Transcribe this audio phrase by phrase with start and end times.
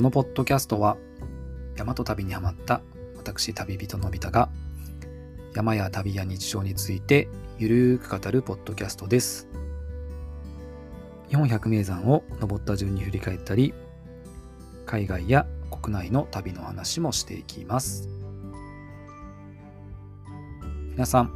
[0.00, 0.96] このポッドキャストは
[1.76, 2.80] 大和旅にハマった
[3.18, 4.48] 私旅人のび太が
[5.54, 9.46] 山や旅や日常についてゆるーく語るポッドキャストです。
[11.28, 13.74] 日本百名山を登った順に振り返ったり
[14.86, 18.08] 海外や国内の旅の話もしていきます。
[20.92, 21.32] 皆さん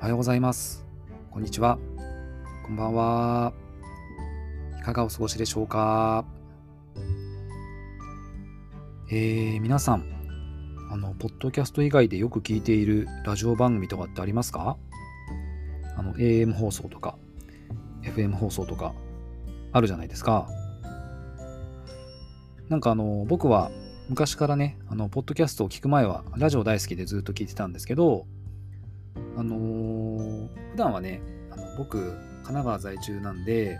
[0.00, 0.84] おはようございます。
[1.30, 1.78] こんにちは。
[2.66, 3.52] こんばんは。
[4.80, 6.24] いかがお過ごしでしょうか？
[9.14, 10.06] えー、皆さん、
[10.90, 14.78] あの、ポッドキャスト以外でよく聞いているラジオ番組とかってありますか？
[15.98, 17.18] あの、AM 放送とか、
[18.04, 18.94] FM 放送とか、
[19.72, 20.48] あるじゃないですか。
[22.70, 23.70] なんかあの、僕は
[24.08, 28.24] 昔からね、あの、ポッドキャストを聞く前は、ラジオ大好きでずっと聞いてたんですけど、
[29.36, 33.78] あのー、普段はね、あの僕、神奈川在住なんで、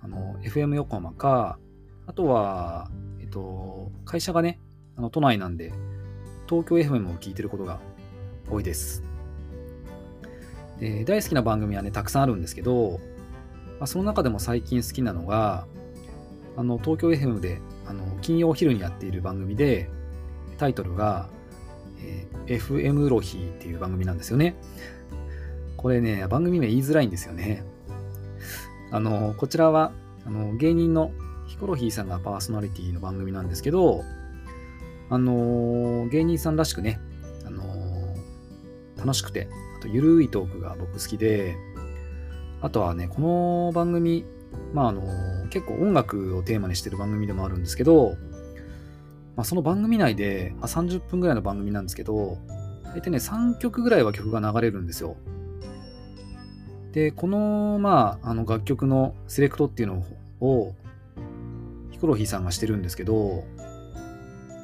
[0.00, 1.58] あの、FM 横浜か、
[2.06, 2.88] あとは、
[3.34, 4.60] と、会社がね、
[4.96, 5.72] あの都内なんで、
[6.48, 7.80] 東京 FM を聞いてることが
[8.48, 9.02] 多いです。
[10.78, 13.00] で大好きな番組はね、たくさんあるんですけど、
[13.80, 15.66] まあ、その中でも最近好きなのが、
[16.56, 19.90] あの東京 FM であの金曜昼にやっている番組で、
[20.58, 21.28] タイトルが、
[22.00, 24.54] えー、FM ロヒーっていう番組なんですよね。
[25.76, 27.64] これね、番組名言いづらいんですよね。
[28.92, 29.92] あの、こちらは、
[30.24, 31.10] あの芸人の
[31.54, 34.02] ヒコロヒーさんがパーソナリティの番組なんですけど、
[35.08, 36.98] あのー、芸人さんらしくね、
[37.46, 39.46] あのー、楽しくて、
[39.78, 41.54] あとゆるいトークが僕好きで、
[42.60, 44.24] あとはね、この番組、
[44.72, 48.16] まああのー、結構音楽をテーマにしてる番組でもあるんですけど、
[49.36, 52.36] まあ、その番組内で、まあ、30分ぐらいの番組なんですけど、
[52.96, 55.14] 大体ね、3曲ぐらいは曲が流れるんですよ。
[56.90, 60.04] で、この、まあ、あの楽曲のセレクトっていうの
[60.40, 60.74] を、
[61.94, 63.44] ヒコロヒーさんがしてるんですけど、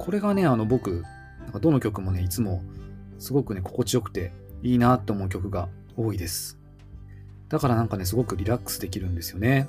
[0.00, 1.04] これがね、あの僕、
[1.38, 2.60] なんかどの曲もね、いつも
[3.20, 4.32] すごくね、心地よくて
[4.64, 6.58] いいなって思う曲が多いです。
[7.48, 9.68] だからなんかね、すごくリラックスできるんですよね。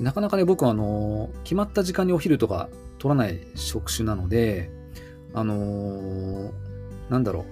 [0.00, 2.68] なかなかね、僕はあの、決まった時間にお昼とか
[2.98, 4.72] 取らない職種なので、
[5.34, 6.50] あのー、
[7.10, 7.44] なんだろ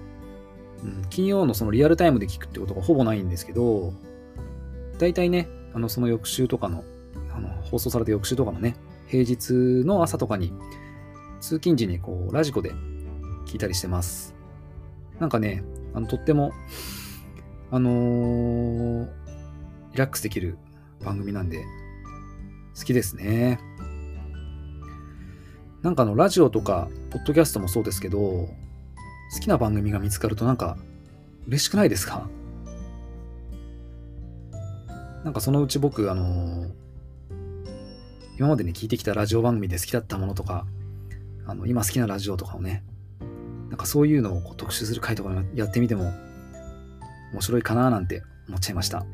[0.83, 3.93] う、うん、金曜のそのリアルタイムで聞くってことがほぼないんですけど、
[4.97, 6.83] 大体ね、あの、その翌週とかの
[7.69, 8.75] 放送された翌週とかのね、
[9.07, 9.51] 平日
[9.85, 10.53] の朝とかに、
[11.39, 12.73] 通勤時にこう、ラジコで
[13.45, 14.35] 聞いたりしてます。
[15.19, 15.63] なんかね、
[15.93, 16.51] あの、とっても、
[17.71, 19.09] あのー、
[19.91, 20.57] リラックスできる
[21.03, 21.63] 番組なんで、
[22.77, 23.59] 好きですね。
[25.81, 28.49] なんかあの、ラジオとか、ポッドキャストもそうですけど、好
[29.39, 30.77] きな番組が見つかるとなんか、
[31.47, 32.27] 嬉しくないですか？
[35.23, 36.71] なんかそのうち僕、あのー、
[38.39, 40.65] 今までね、聞いてきたラジオ番組で好きだったものとか、
[41.45, 42.85] あの、今好きなラジオとかをね、
[43.67, 46.13] なんかそういうのをこう特集する回とかやってみても
[47.33, 49.05] 面白いかななんて思っちゃいました。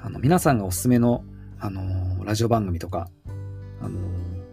[0.00, 1.24] あの、皆さんがおすすめの、
[1.58, 3.10] あのー、ラジオ番組とか、
[3.80, 4.02] あのー、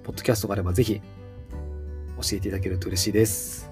[0.01, 1.01] ポッドキャストがあればぜひ
[2.19, 3.69] 教えていただけると嬉しいです。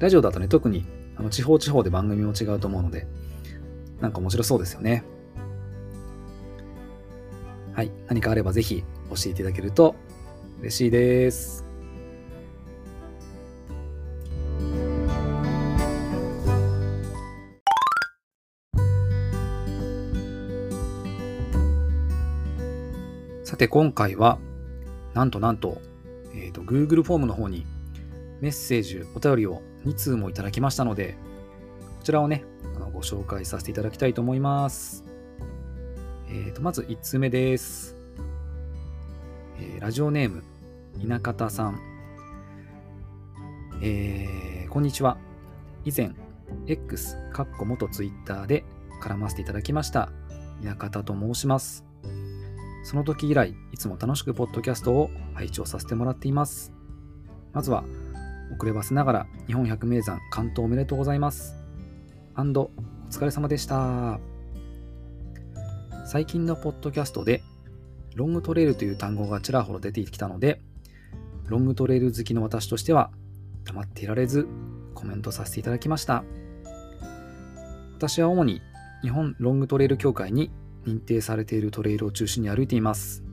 [0.00, 0.84] ラジオだとね、特に
[1.16, 3.06] あの地方地方で番組も違うと思うので、
[4.00, 5.04] なんか面白そうですよね。
[7.74, 9.96] はい、何かあればぜひ教えていただけると
[10.60, 11.64] 嬉しいです。
[23.42, 24.38] さて今回は
[25.12, 25.80] なんとなんと,、
[26.32, 27.66] えーと、Google フォームの方に
[28.40, 31.16] メッセージ、お便りを2通もいただきましたので
[31.98, 32.44] こちらをね
[32.76, 35.13] あのご紹介させていただきたいと思います。
[36.34, 37.94] えー、とまず1つ目です、
[39.60, 40.42] えー、ラジオネーム、
[40.98, 41.80] 稲方さん。
[43.80, 45.16] えー、こんにちは。
[45.84, 46.10] 以前、
[46.66, 48.64] X、かっこ元 Twitter で
[49.00, 50.10] 絡ませていただきました。
[50.60, 51.84] 稲方と申します。
[52.82, 56.72] その時以来、いつも楽しくポッドキャストを拝聴させてもらっています。
[57.52, 57.84] まずは、
[58.56, 61.54] 遅ればせながら日本百名山関東おめでとうございます。
[62.34, 62.72] アンド、
[63.06, 64.33] お疲れ様でした。
[66.04, 67.42] 最近のポッドキャストで、
[68.14, 70.60] ロングトレイルという単語がちらほら出てきたので、
[71.46, 73.10] ロングトレイル好きの私としては、
[73.64, 74.46] 黙っていられず、
[74.94, 76.22] コメントさせていただきました。
[77.96, 78.60] 私は主に
[79.00, 80.50] 日本ロングトレイル協会に
[80.84, 83.24] 認定されているトレイルを中心に歩いています。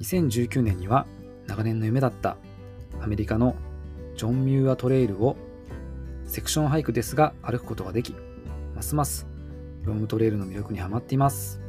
[0.00, 1.06] 2019年には
[1.46, 2.36] 長年の夢だった
[3.00, 3.56] アメリカの
[4.16, 5.36] ジョン・ミューアトレイルを
[6.26, 8.14] セクションハイクですが歩くことができ、
[8.74, 9.33] ますます
[9.84, 11.60] ロングトレイルの魅力にはまっています。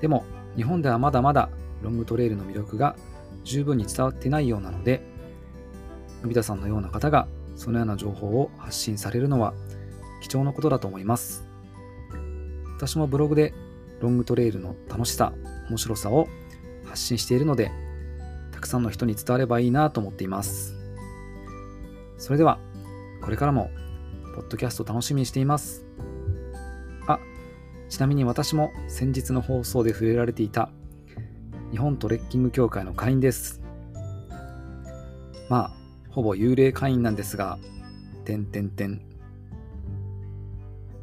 [0.00, 0.24] でも、
[0.56, 1.50] 日本ではまだまだ
[1.82, 2.96] ロングトレイルの魅力が
[3.42, 5.02] 十分に伝わってないようなので、
[6.22, 9.54] のび太さんのような方がそのような情報を発信されるのは
[10.22, 11.46] 貴重なことだと思います。
[12.76, 13.54] 私もブログで
[14.00, 15.32] ロングトレイルの楽しさ、
[15.68, 16.28] 面白さを
[16.84, 17.70] 発信しているので、
[18.52, 20.74] たくさんの人に伝わればいいなと思っています。
[22.18, 22.58] それでは、
[23.22, 23.70] これからも、
[24.34, 25.83] ポッドキャスト楽しみにしています。
[27.88, 30.70] ちなみに私も先日の放送で触れられていた
[31.70, 33.60] 日本トレッキング協会の会員です。
[35.48, 35.70] まあ、
[36.10, 37.58] ほぼ幽霊会員なんですが、
[38.24, 39.02] てんてんてん。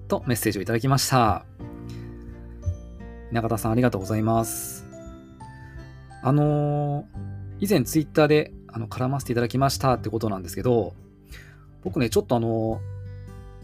[0.08, 1.46] とメッセージをいただきました。
[3.32, 4.86] 中田さんありがとうございます。
[6.24, 7.06] あのー、
[7.60, 10.94] 以前ツイッターであの絡ませていただきましたってことなんですけど、
[11.84, 12.80] 僕ね、ちょっとあのー、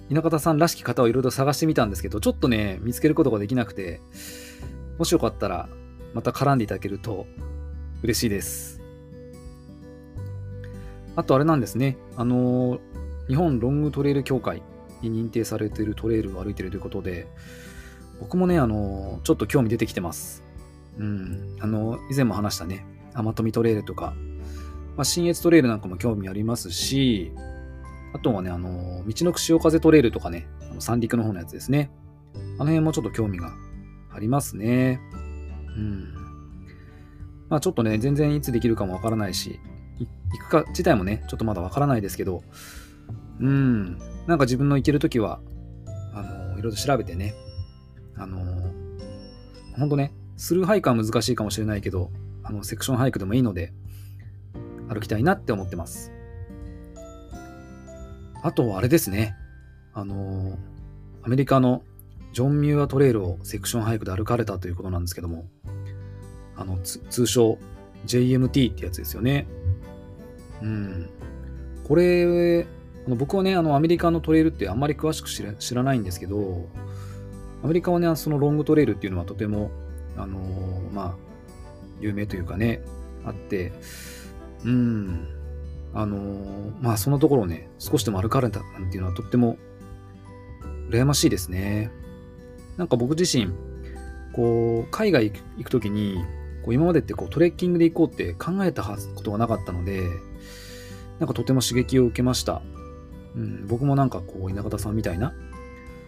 [0.10, 4.00] 稲方さんらしき方をいろいろ探してみたんですけど、ちょっとね、見つけることができなくて、
[4.98, 5.70] もしよかったら、
[6.14, 7.28] また絡んでいただけると
[8.04, 8.82] 嬉しいです。
[11.16, 12.80] あとあれなんですね、あの、
[13.28, 14.62] 日本ロングトレイル協会
[15.02, 17.28] に認定されているトレイルを歩いているということで、
[18.20, 20.44] 僕もね、あの、ちょっと興味出てきてます。
[20.98, 21.58] うん。
[21.60, 24.14] あの、以前も話したね、甘富トレイルとか、
[24.96, 27.32] まあ、新越トレイルなんかも興味ありますし、
[28.14, 30.48] あとはね、あの、道のく潮風トレイルとかね、
[30.80, 31.92] 三陸の方のやつですね。
[32.36, 33.54] あの辺もちょっと興味が
[34.14, 35.00] ありますね。
[35.76, 36.14] うん。
[37.50, 39.60] まあちょっとね、全然いつできるかもわからないし、
[40.32, 42.44] 行くか自体もね、ちょっとまだわからないですけど、
[43.40, 43.98] うん。
[44.28, 45.40] なんか自分の行けるときは、
[46.14, 47.34] あの、いろいろ調べてね、
[48.16, 48.40] あの、
[49.78, 52.12] ほんとね、スルーハイクは難しいかもしれないけど、
[52.44, 53.74] あの、セクションハイクでもいいので、
[54.90, 56.12] 歩きたいなって思ってます。
[58.44, 59.36] あと、あれですね。
[59.94, 60.58] あの、
[61.24, 61.84] アメリカの
[62.34, 65.48] ジョン・ミューアトレイルをセクションハイクで歩かれたということなんですけども、
[66.56, 67.58] あの、通称
[68.06, 69.48] JMT ってやつですよね。
[70.62, 71.10] うん。
[71.88, 72.68] これ、
[73.06, 76.68] あの僕はね、あの、アメリカのトレイルってあんまり詳しく知らないんですけど、
[77.64, 79.72] アメリカはね、そのロングトレイルっていうのはとても、
[80.16, 80.40] あの、
[80.94, 81.16] まあ、
[82.00, 82.82] 有名というかね、
[83.26, 83.72] あって、
[84.64, 85.28] うん、
[85.98, 89.58] あのー、まあ、そのところをね、少しでも歩かれたなんていうのはとっても
[90.92, 91.90] 羨ましいですね。
[92.78, 93.52] なんか僕自身、
[94.32, 96.24] こう、海外行くときに、
[96.64, 100.04] こう今までってこうトレッキングで行こうって考えたことがなかったので、
[101.18, 102.62] なんかとても刺激を受けました。
[103.36, 105.34] うん、僕もなんかこう、稲方さんみたいな、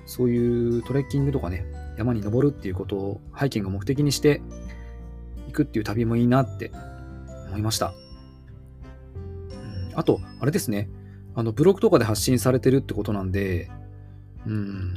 [0.06, 1.65] そういうトレッキングとかね、
[1.97, 4.44] 山に登るっていうことをハイキング目的にして
[5.47, 6.71] 行くっていう旅もいいなって
[7.47, 7.91] 思いました。
[10.00, 10.90] あと、あれですね、
[11.36, 13.69] あのブログとかで発信されてるってことなんで、
[14.48, 14.94] うん、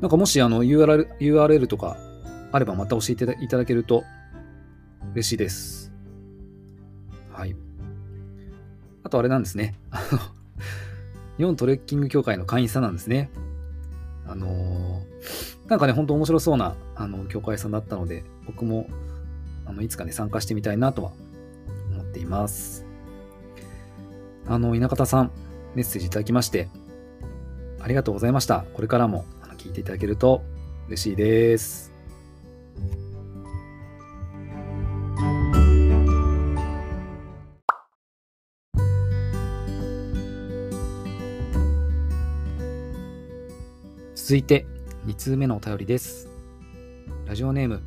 [0.00, 1.98] なんかもしあの URL, URL とか
[2.50, 4.02] あればまた教えていただけると
[5.12, 5.92] 嬉しいです。
[7.30, 7.54] はい。
[9.04, 9.74] あとあれなんですね。
[11.36, 13.28] 日本トレッキング協会の会員さんなんですね。
[14.26, 18.86] あのー、なんかね、ほんと面白そうな、あの、教会さんだったので、僕も、
[19.66, 21.12] あの、いつかね、参加してみたいなとは
[21.92, 22.89] 思っています。
[24.46, 25.30] あの、稲方さん、
[25.74, 26.68] メッセージいただきまして、
[27.80, 28.64] ありがとうございました。
[28.74, 30.42] これからもあの聞いていただけると
[30.88, 31.92] 嬉しいです。
[44.14, 44.64] 続いて、
[45.06, 46.28] 2通目のお便りです。
[47.26, 47.82] ラジオネーム、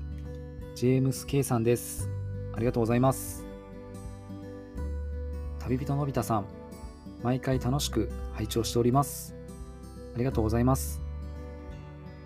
[0.75, 2.09] ジェームス・ケイさんです。
[2.53, 3.52] ありがとうございます。
[5.63, 6.45] 旅人のび太さん、
[7.23, 9.33] 毎回楽しく拝聴しております。
[10.13, 11.01] ありがとうございます。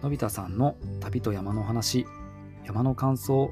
[0.01, 2.07] のび太さんの旅と山の話、
[2.65, 3.51] 山の感想、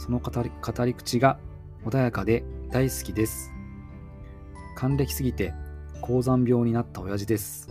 [0.00, 1.38] その語り語り口が
[1.84, 2.42] 穏やかで
[2.72, 3.52] 大好きです。
[4.76, 5.54] 還暦すぎて
[6.00, 7.68] 高山病になった親父です。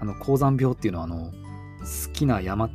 [0.00, 2.74] あの、高山病っていうのは、あの、好きな山、好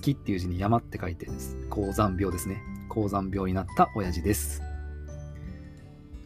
[0.00, 1.56] きっていう字に山って書いてです。
[1.68, 2.62] 高山病ですね。
[2.88, 4.67] 高山病になった親父です。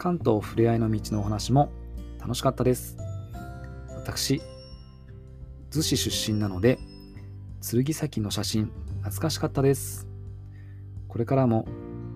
[0.03, 1.71] 関東ふれあいの道のお話も
[2.19, 2.97] 楽しかったです。
[3.95, 4.43] 私、
[5.71, 6.81] 逗子出身なので、
[7.61, 10.09] 剣崎の写真、懐かしかったです。
[11.07, 11.69] これからも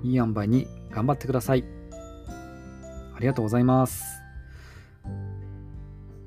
[0.02, 1.64] いい塩梅に頑張ってください。
[3.14, 4.20] ありがとうございます。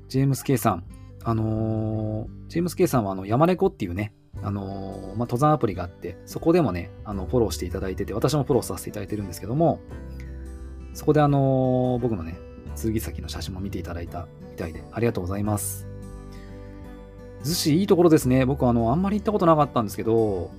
[0.08, 0.84] ジェームス・ケイさん、
[1.24, 9.80] あのー、ジェームス・ケイさんはあの山猫っていうね、あのー、まあ、登山アプリがあって、そこでもね、あのフォローしていただいてて、私もフォローさせていただいてるんですけども、
[10.94, 12.38] そこであのー、僕のね、
[12.76, 15.86] 剣先の写真も見ていただいたみたいで、ありがとうございます。
[17.42, 18.44] 逗子いいところですね。
[18.44, 20.50] 僕あの、あんまり行ったことなかったんですけど、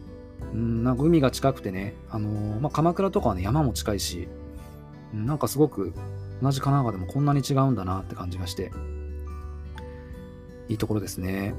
[0.53, 4.27] うん、なんか海が近くてね、あのー、まあ、鎌倉とかはね、山も近いし、
[5.13, 5.93] うん、なんかすごく
[6.41, 8.71] 同じ神奈川でもこんなに違うんだなって感じがして、
[10.69, 11.53] いいところですね。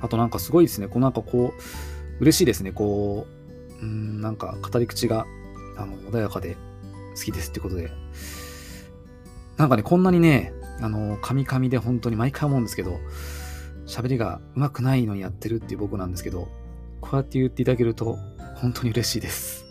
[0.00, 3.26] あとなんかすごいですね、こうなんかこう、嬉しいですね、こ
[3.80, 5.26] う、うん、なんか語り口が
[5.76, 6.56] あの穏やかで
[7.18, 7.90] 好きですってことで、
[9.56, 13.00] なんかね、こんなにね、あの、カミカミで本当に毎回思うんですけど、
[13.86, 16.48] 喋りが上手くないのにやってるっていう僕なんですけど、
[17.00, 18.18] こうやって言っていただけると
[18.56, 19.64] 本当に嬉しいです。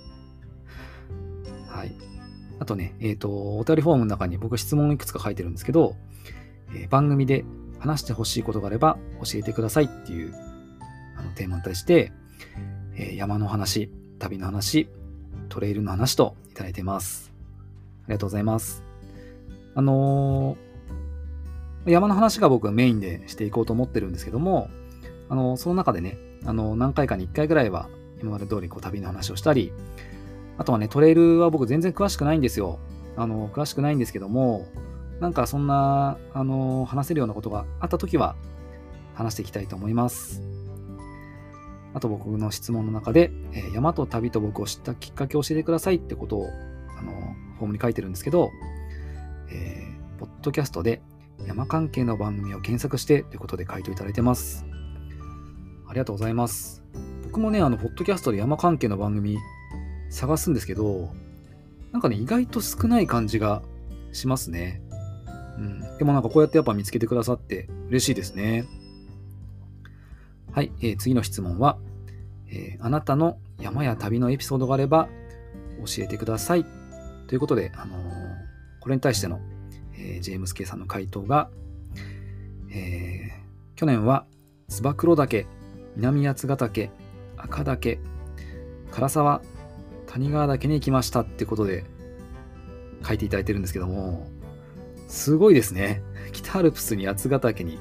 [1.68, 1.96] はい。
[2.60, 5.96] あとね、えっ、ー、と、お便りフォームの中に僕質問いくつか書いてるんですけど、
[6.74, 7.46] えー、番組で
[7.80, 10.34] 話してほしいことがあれば教えてくださいっていう
[11.16, 12.12] あのテーマに対して、
[12.96, 14.89] えー、山の話、旅の話、
[15.50, 17.37] トレイルの話といただいてます。
[18.08, 18.84] ありがとうございます。
[19.76, 24.70] あのー、山の話が僕メインでしていこうと思ってるんですけども、
[25.30, 27.90] あのー、その中でね、あのー、何回かに1回ぐらいは
[28.22, 29.72] 今まで通りこう旅の話をしたり、
[30.58, 32.80] あとはね、トレイルは僕全然詳しくないんですよ。
[33.16, 34.66] あの、詳しくないんですけども、
[35.20, 38.36] なんかそんな、あの、話せるようなことがあったときは、
[39.18, 40.44] 話していきたいと思います。
[41.94, 46.50] あと僕の質問の中で、えー、山と旅と僕を知ったきっかけを教えてくださいってことを、
[47.58, 48.52] フォームに書いてるんですけど、
[49.50, 51.02] えー、ポッドキャストで
[51.46, 54.66] 山関係の番組を検索してということで回答いただいてます。
[55.88, 56.84] ありがとうございます。
[57.24, 59.38] 僕もね、あの、ポッドキャストで山関係の番組
[60.10, 61.10] 探すんですけど、
[61.92, 63.62] なんかね、意外と少ない感じが
[64.12, 64.82] しますね。
[65.58, 65.98] うん。
[65.98, 68.66] でもなんかこうやってやっぱ見つけてくださって嬉しいですね。
[70.52, 71.78] はい、えー、次の質問は、
[72.50, 75.08] えー、あなたの山や旅のエピソードがあれば
[75.86, 76.66] 教えてください。
[77.28, 78.00] ということで、あのー、
[78.80, 79.40] これに対しての、
[79.94, 81.50] えー、ジェームス・ケイさんの回答が、
[82.72, 83.32] え
[83.76, 84.26] 去年は
[84.70, 85.46] 燕岳、
[85.96, 86.90] 南八ヶ岳、
[87.38, 88.00] 赤岳、
[88.92, 89.42] 唐沢、
[90.08, 91.86] 谷川岳に行きましたってことで
[93.06, 94.28] 書いていただいてるんですけども、
[95.08, 96.02] すごいですね。
[96.34, 97.78] 北アルプスに八ヶ岳に、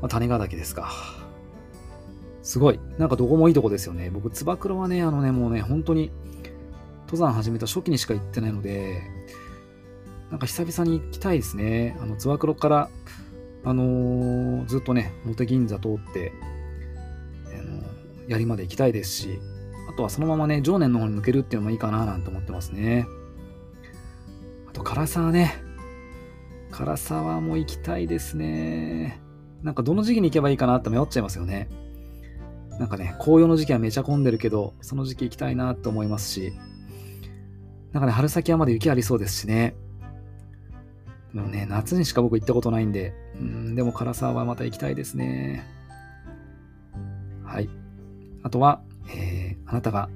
[0.00, 0.92] まあ、谷川岳ですか。
[2.42, 2.80] すごい。
[2.98, 4.10] なんかどこもいいとこですよね。
[4.10, 6.10] 僕、つば九郎はね、あのね、もうね、本当に、
[7.08, 9.02] 登山始めた初期にしか行ってないので、
[10.30, 11.96] なんか久々に行きたいですね。
[12.02, 12.90] あの、つば九郎から、
[13.64, 16.32] あのー、ずっとね、茂木銀座通って、
[17.46, 19.40] あのー、槍まで行きたいですし、
[19.88, 23.06] あとはそのままね、常年の方に抜けるっていうのもいいかななんて思ってますね。
[24.68, 25.54] あと、唐沢ね。
[26.70, 29.18] 唐沢も行きたいですね。
[29.62, 31.70] なんかどの時期に行けばいいかなって迷っちゃいますよね。
[32.78, 36.52] なんかね、紅葉の時期はめちゃ混んでるけど、その時期行きたいなって思いますし、
[37.92, 39.74] なんかね、春先はまだ雪ありそうですしね。
[41.34, 45.64] でもね、夏にしか僕行ったことないんで、うん、でも唐沢はまた行きたいですね。
[47.44, 47.68] はい。
[48.42, 48.82] あとは、
[49.14, 50.08] えー、あなたが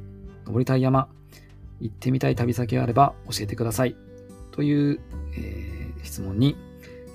[0.45, 1.09] 登りたい山、
[1.81, 3.97] 行ってみたい旅先があれば教えてください。
[4.53, 5.01] という、
[5.37, 6.57] えー、質問に、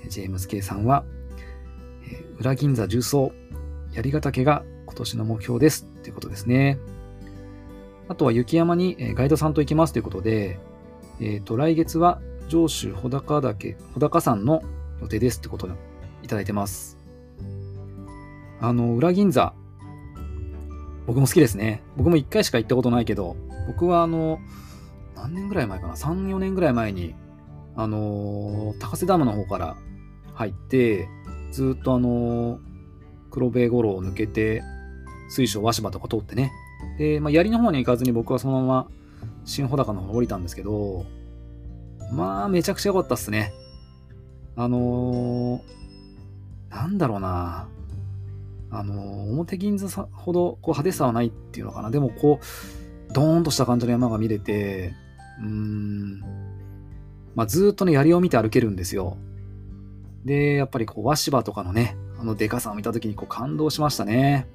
[0.08, 1.04] ジェームズ・ケイさんは、
[2.04, 3.32] えー、裏銀座重曹、
[3.92, 6.78] 槍ヶ岳が今年の目標ですということですね。
[8.08, 10.58] あとは雪山にガイドさんと行きますということで、
[11.20, 14.62] えっ、ー、と、来月は上州穂高岳、穂高山の
[15.00, 15.70] 予定ですってことを
[16.22, 16.96] いただいてます。
[18.60, 19.52] あの、裏銀座、
[21.06, 21.82] 僕も好きですね。
[21.96, 23.36] 僕も1回しか行ったことないけど、
[23.66, 24.40] 僕はあの、
[25.14, 27.14] 何年ぐらい前かな ?3、4年ぐらい前に、
[27.76, 29.76] あの高瀬ダムの方から
[30.34, 31.08] 入って、
[31.52, 32.58] ずっとあの
[33.30, 34.62] 黒部五郎を抜けて、
[35.28, 36.52] 水晶和芝とか通ってね。
[36.98, 38.88] で、まあ、槍の方に行かずに僕はそのまま
[39.44, 41.06] 新穂高の方降りたんですけど、
[42.12, 43.52] まあ、めちゃくちゃ良かったっすね。
[44.56, 45.60] あのー、
[46.70, 47.68] なんだろうな。
[48.70, 51.90] あのー、表銀座ほどこう派手さはないっていうのかな。
[51.90, 54.94] でもこう、ドーンとした感じの山が見れて、
[55.40, 56.20] うーん、
[57.34, 59.16] まあ、ずっとね、槍を見て歩けるんですよ。
[60.24, 64.48] で、やっぱりこう、和芝とかのね、あのデカさを見た時にこう感動しましたね。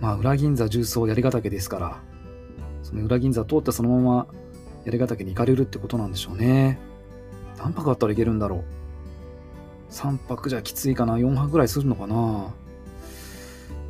[0.00, 2.02] まあ、裏銀座重曹槍ヶ岳ですから、
[2.82, 4.26] その裏銀座通ってそのまま
[4.84, 6.78] 槍ヶ岳に行かれるってことなんでしょうね。
[7.58, 8.64] 何泊あったらいけるんだろう。
[9.90, 12.14] 3泊じゃきついかな ?4 泊ぐらいするのかな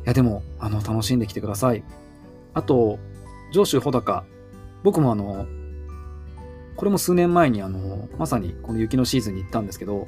[0.05, 1.83] いや、でも、あの、楽しんできてください。
[2.53, 2.97] あと、
[3.51, 4.23] 上州穂高。
[4.83, 5.45] 僕もあの、
[6.75, 10.07] これも数年前にあの、まさにこの雪のシーズンに行ったんですけど、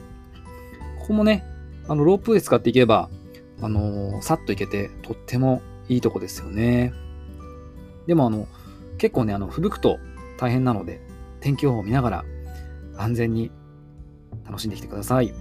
[1.00, 1.44] ここもね、
[1.88, 3.10] あの、ロープウェイ使っていけば、
[3.62, 6.93] あの、さっと行けて、とってもいいとこですよね。
[8.08, 8.48] でもあの、
[8.98, 10.00] 結構ね、あの、吹雪くと
[10.38, 11.01] 大変なので、
[11.41, 12.25] 天気予報を見ながら
[12.98, 13.51] 安全に
[14.46, 15.34] 楽しんできてください。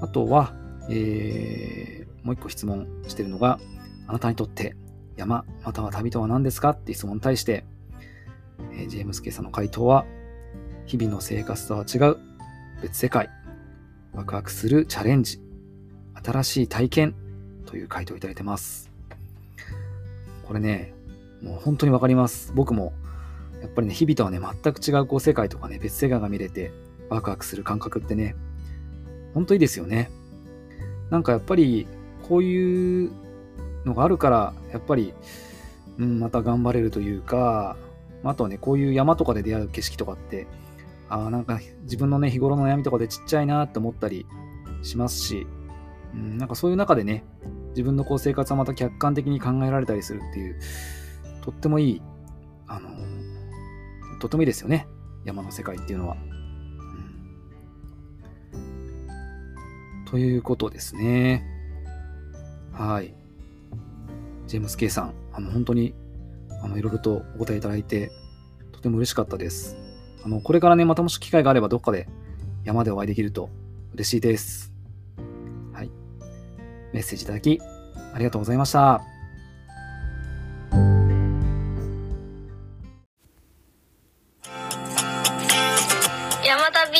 [0.00, 0.54] あとは、
[0.88, 3.58] えー、もう一個質問してるのが、
[4.06, 4.76] あなたにとって
[5.16, 6.70] 山または旅とは何ですか？
[6.70, 7.64] って質問に対して、
[8.72, 10.06] えー、ジェームス・ケイさんの回答は、
[10.86, 12.16] 日々の生活とは違う
[12.82, 13.30] 別世界、
[14.12, 15.40] ワクワクするチャレンジ、
[16.22, 17.14] 新しい体験
[17.70, 18.90] という回答をいただいてます。
[20.42, 20.92] これね、
[21.40, 22.52] もう本当にわかります。
[22.52, 22.92] 僕も、
[23.62, 26.72] やっぱりね、日々とはね、全く違うこう世界とかね、別世界が見れて、
[27.08, 28.34] ワクワクする感覚ってね、
[29.34, 30.10] 本当いいですよね。
[31.10, 31.86] なんかやっぱり、
[32.28, 33.12] こういう
[33.84, 35.14] のがあるから、やっぱり、
[35.98, 37.76] うん、また頑張れるというか、
[38.24, 40.48] あとはね、こういう山とかで出会う景色とかって、
[41.08, 44.26] ああ、なんか自分のね、日頃の悩みとかでちっちゃいなって思ったり
[44.82, 45.46] しますし、
[46.14, 47.22] うん、なんかそういう中でね、
[47.70, 50.60] 自分のこう生活はまた客観的に考えられたりするっていう、
[51.42, 52.02] とってもいい、
[52.66, 52.90] あの
[54.20, 54.86] とってもいいですよね。
[55.24, 56.16] 山の世界っていうのは。
[58.52, 61.44] うん、ということですね。
[62.72, 63.14] はい。
[64.46, 65.94] ジェームス・ケイさん、あの、本当に、
[66.62, 68.10] あの、いろいろとお答えいただいて、
[68.72, 69.76] とても嬉しかったです。
[70.24, 72.08] あの、これからね、またもし機会があればどっかで
[72.64, 73.48] 山でお会いできると
[73.94, 74.69] 嬉しいです。
[76.90, 76.94] はい。
[76.94, 77.60] メッセージいただき、
[78.14, 79.00] ありがとうございました。
[86.44, 86.98] 山旅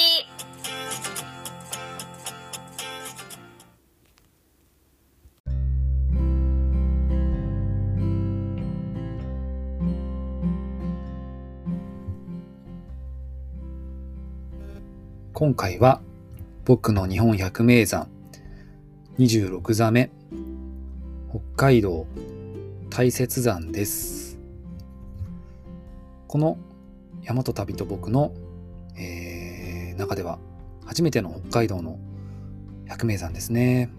[15.32, 16.00] 今回は
[16.66, 18.08] 僕の日本百名山
[19.20, 20.10] 26座目
[21.28, 22.06] 北海道
[22.88, 24.38] 大雪山です。
[26.26, 26.56] この
[27.28, 28.32] 大和旅と僕の、
[28.96, 30.38] えー、中では
[30.86, 31.98] 初めての北海道の
[32.88, 33.90] 百名山ですね。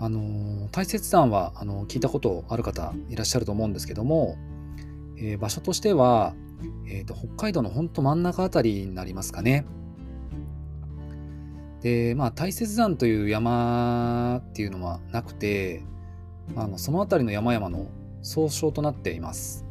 [0.00, 4.38] あの大雪山はあの聞いたことある方いらっしゃると思うんですけども、
[5.18, 6.32] えー、場所としては
[6.86, 9.64] えーと、北海道のほんと真ん中あたりになりますかね。
[11.82, 15.82] で、まあ、大雪山という山っていうのはなくて、
[16.56, 17.86] あのその辺りの山々の
[18.22, 19.64] 総称となっています。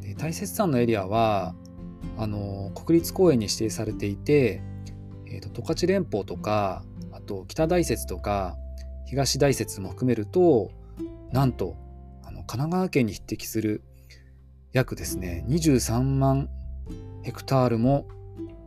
[0.00, 1.54] で大雪山のエリアは
[2.16, 4.62] あの国立公園に指定されていて、
[5.26, 8.56] えーと、十勝連峰とかあと北大雪とか
[9.06, 10.70] 東大雪も含めると
[11.32, 11.76] なんと
[12.22, 13.82] あの神奈川県に匹敵する
[14.74, 16.50] 約ですね、23万
[17.22, 18.08] ヘクタールも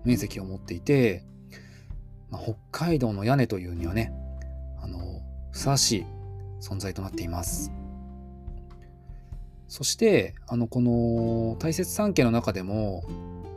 [0.05, 1.25] 面積を持っていて、
[2.29, 4.13] まあ、北海道の屋根というにはね、
[4.81, 6.05] あの、ふさわしい
[6.61, 7.71] 存在となっています。
[9.67, 13.03] そして、あの、この大雪山系の中でも、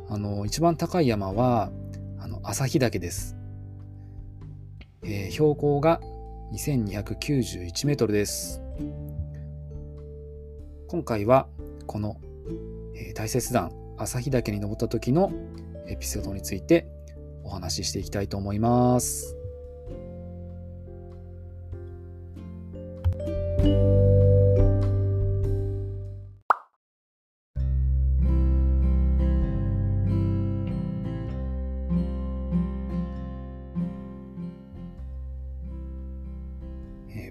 [0.09, 1.71] あの、一番高い山は、
[2.19, 3.37] あの、旭岳です。
[5.03, 6.01] えー、標高が
[6.53, 8.61] 2291メートルです。
[10.89, 11.47] 今回は、
[11.87, 12.17] この
[13.01, 15.33] えー、大雪山旭岳に登った時の
[15.87, 16.87] エピソードについて
[17.51, 19.37] お話ししていきたいと思います。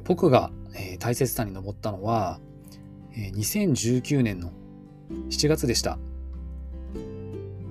[0.06, 2.40] 僕が、えー、大雪山に登ったのは、
[3.16, 4.52] えー、2019年の
[5.30, 6.00] 7月でした。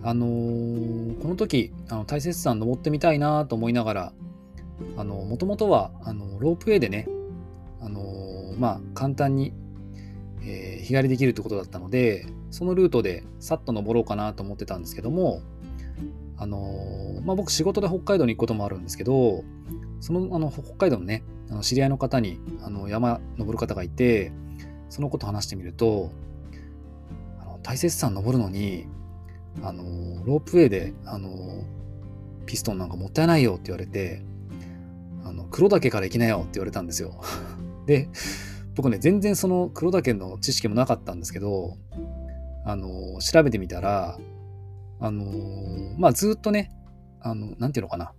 [0.09, 4.12] あのー、この時、あの大雪山登ってみたいなと思いながら、
[4.97, 7.07] もともとは、あの、ロープウェイでね、
[7.83, 9.53] あのー、まあ、簡単に、
[10.40, 15.42] えー、日帰りできるってことだったので、そのルートでさっと登ろうかなと思ってたんですけども、
[16.38, 19.44] あの、まあ、僕仕事で北海道に行くこともあるんですけど、
[20.01, 24.33] その、あの、北海道のね、あの知り合いの方に、あの、山登る方がいて、
[24.88, 26.11] そのこと話してみると、
[27.62, 28.87] 大雪山登るのに、
[29.62, 31.64] あの、ロープウェイで、あの、
[32.47, 34.23] ピストンなんかもったいないよって言われて、
[35.25, 37.21] あの、黒岳から行きなよって言われたんですよ。
[37.87, 38.09] で、
[38.75, 41.77] 僕ね、全然その黒岳の知識もなかったんですけど、
[42.64, 44.18] あの、調べてみたら、
[45.01, 45.25] あの、
[45.99, 46.71] まあ、ずっとね、
[47.21, 48.12] あの、なんていうのかな、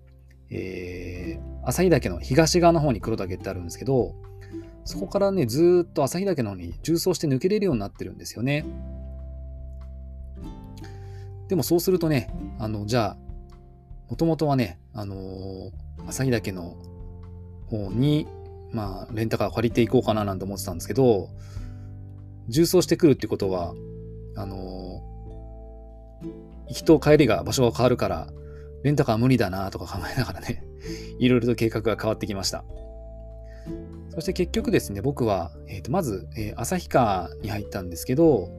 [0.49, 4.15] えー、旭岳の東側の方に黒岳ってあるんですけど、
[4.84, 8.65] そこからね、ずっと旭岳の方に重走して抜けれるようになってるんですよね。
[11.50, 13.18] でもそうするとね、あの、じゃあ、
[14.08, 15.72] もともとはね、あのー、
[16.08, 16.78] 旭岳の
[17.68, 18.28] 方に、
[18.72, 21.30] まあ、レンタカー借りていこうかななんて思ってたんですけど、
[22.48, 23.74] 重装してくるってことは、
[24.36, 26.28] あのー、
[26.68, 28.28] 行きと帰りが場所が変わるから、
[28.84, 30.64] レンタカー無理だなとか考えながらね、
[31.18, 32.64] いろいろと計画が変わってきました。
[34.10, 38.50] そして結局ですね、僕は、えー、とまず、えー、旭川に入ったんですけど、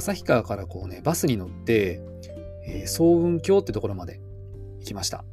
[0.00, 2.02] 旭川からこうね、バスに乗って、
[2.66, 4.20] えー、総雲峡ってところまで
[4.80, 5.24] 行きました。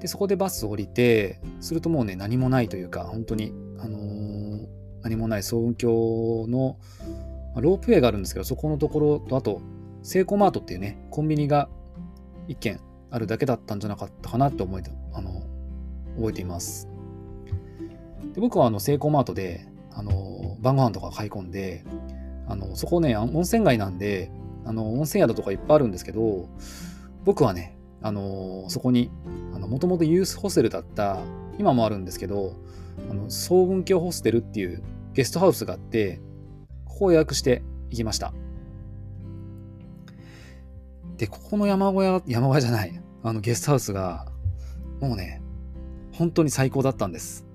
[0.00, 4.66] で、そこでバス降りて、するともうね、何もないというか、本当に、あのー、
[5.02, 6.78] 何もない総雲峡の、
[7.54, 9.60] まあ、ロープウェイがあるんですけど、そこのところと、あと、
[10.02, 11.68] セイコーマートっていうね、コンビニが
[12.46, 15.42] 一軒あるだけだったんじゃなかったかなって思えて、あの、
[16.16, 16.88] 覚えています。
[18.34, 21.84] で僕はあの、セイコーマートで、あの、晩ご飯とか買い込んで、
[22.48, 24.30] あの、そこね、温泉街なんで、
[24.64, 26.48] あの、温泉宿とかいっぱいあるんですけど、
[27.24, 29.10] 僕はね、あの、そこに、
[29.54, 31.18] あの、もともとユースホステルだった、
[31.58, 32.54] 今もあるんですけど、
[33.10, 34.82] あの、総文教ホステルっていう
[35.12, 36.20] ゲストハウスがあって、
[36.84, 38.32] ここを予約して行きました。
[41.16, 44.26] で、ここの山小屋、山小屋じゃない、あのゲストハウスが、
[45.00, 45.42] もうね、
[46.12, 47.46] 本当に最高だったんです。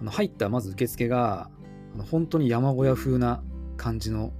[0.00, 1.50] あの入ったまず受付が、
[1.94, 3.42] あの本当に山小屋風な
[3.76, 4.32] 感じの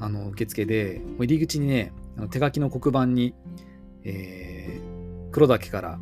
[0.00, 3.34] あの受付で、入り口にね、あの手書きの黒板に、
[4.02, 6.00] えー、黒岳から、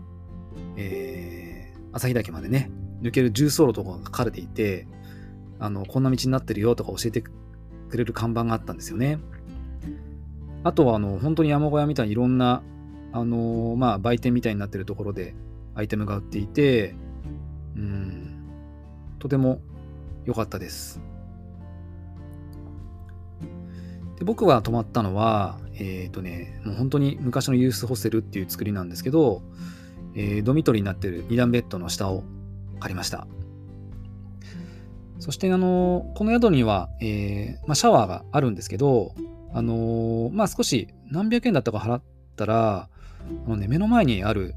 [0.76, 2.70] えー、朝日岳までね、
[3.02, 4.86] 抜ける重走路とかが書かれていて、
[5.58, 7.32] あの、こんな道になってるよとか教えてく
[7.96, 9.18] れる看板があったんですよね。
[10.62, 12.62] あとは、あの、本当に山小屋みたいにいろんな、
[13.12, 15.34] あのまあ、売店みたいになってるところで
[15.74, 16.94] アイテムが売っていて、
[17.74, 18.44] うん、
[19.18, 19.60] とても
[20.26, 21.00] 良かったです。
[24.18, 29.42] で僕が泊まったのは、えっ、ー、とね、もう本当に昔のユースホステルっていう作りなんですけど、
[30.16, 32.24] えー、ドミトリーになってる2段ベッドの下を
[32.80, 33.28] 借りました。
[35.20, 39.14] そして、あの、この宿には、えー、まあ、シャワーがあるんですけど、
[39.52, 42.02] あのまあ、少し何百円だったか払っ
[42.36, 42.88] たら、
[43.46, 44.54] あのね、目の前にある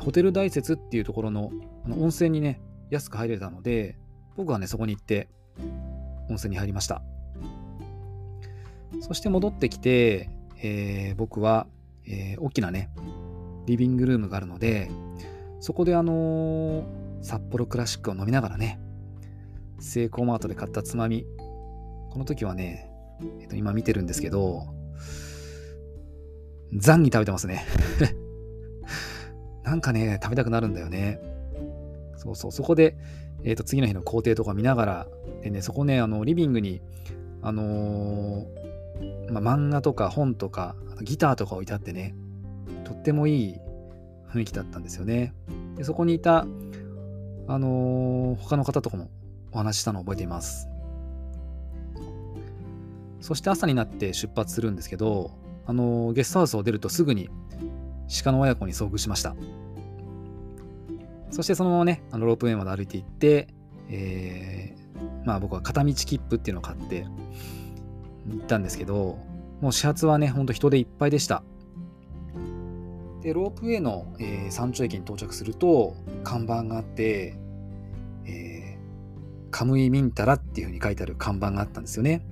[0.00, 1.50] ホテル大雪っていうところの
[1.84, 3.98] あの温泉にね、安く入れたので、
[4.36, 5.28] 僕はね、そこに行って
[6.28, 7.02] 温泉に入りました。
[9.00, 10.30] そして戻ってきて、
[10.62, 11.66] えー、僕は、
[12.06, 12.90] えー、大きなね、
[13.66, 14.90] リビングルームがあるので、
[15.60, 16.84] そこであのー、
[17.22, 18.80] 札幌クラシックを飲みながらね、
[19.78, 21.26] セイコーマートで買ったつまみ、
[22.10, 22.90] この時はね、
[23.40, 24.66] えっと、今見てるんですけど、
[26.72, 27.66] 残に食べてますね
[29.62, 31.20] なんかね、食べたくなるんだよね。
[32.16, 32.96] そうそう、そこで、
[33.44, 35.08] えっ、と、次の日の工程とか見ながら、
[35.42, 36.80] でね、そこね、あの、リビングに、
[37.42, 38.46] あのー、
[39.30, 42.14] まあ、漫画とか本とか、ギターとか置いてあってね、
[42.84, 43.60] とってもいい
[44.32, 45.34] 雰囲気だったんですよね。
[45.76, 46.46] でそこにいた、
[47.48, 49.10] あのー、他の方とかも
[49.52, 50.68] お話したのを覚えています。
[53.20, 55.30] そして朝になって出発するんですけど、
[55.66, 57.30] あのー、ゲストハウスを出るとすぐに
[58.24, 59.36] 鹿の親子に遭遇しました。
[61.30, 63.48] そしてそのままね、あのロープウェイまで歩いていって、
[63.88, 67.06] えー、まあ僕は片道切符っていうのを買って
[68.28, 69.18] 行ったんですけど、
[69.60, 71.42] もう始発はね、ほんと人でいっぱいでした。
[73.22, 77.36] で、ロープウェイの、えー、山頂駅に到着すると、看板があって、
[78.26, 82.26] えー、カムイミンタラっていうふうに書いてある看板があったんですよね。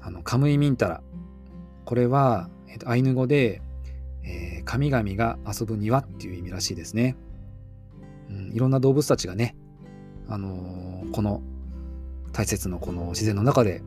[0.00, 1.02] あの、カムイミンタラ。
[1.84, 3.60] これは、えーと、アイヌ語で、
[4.24, 7.16] えー、神々が遊ぶ庭っていう意味らしいですね。
[8.30, 9.56] うん、いろんな動物たちがね、
[10.28, 11.42] あのー、この
[12.32, 13.82] 大切のこの自然の中で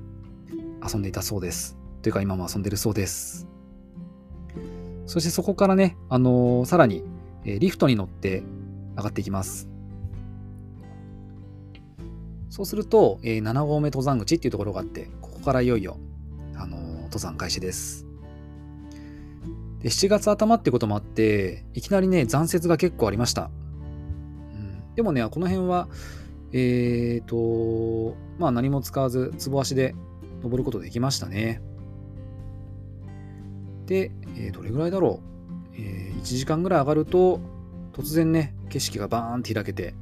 [0.87, 1.77] 遊んでいたそうです。
[2.01, 3.47] というか今も遊んでるそうです。
[5.05, 7.03] そしてそこからね、あのー、さらに、
[7.45, 8.43] えー、リフトに乗って
[8.95, 9.69] 上がっていきます。
[12.49, 15.97] そうすると、えー、7合目登山口っていうところがあって、ここからいよいよ、
[16.55, 18.05] あのー、登山開始です。
[19.81, 23.49] で7月頭ってこともあって、いきなりね、残雪が結構ありました。
[24.53, 25.89] うん、でもね、この辺は、
[26.53, 29.95] えっ、ー、と、まあ何も使わず、つぼ足で
[30.43, 31.61] 登ることできましたね。
[33.85, 37.39] で、えー、どれぐらいだろう、えー、1時間ぐらい上がると、
[37.93, 39.95] 突然ね、景色がバーンって開けて、